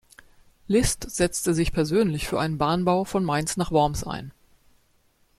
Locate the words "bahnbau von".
2.57-3.23